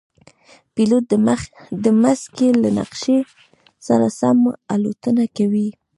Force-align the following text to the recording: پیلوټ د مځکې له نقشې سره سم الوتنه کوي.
پیلوټ 0.73 1.03
د 1.83 1.85
مځکې 2.03 2.47
له 2.61 2.69
نقشې 2.77 3.17
سره 3.87 4.05
سم 4.19 4.37
الوتنه 4.73 5.25
کوي. 5.37 5.67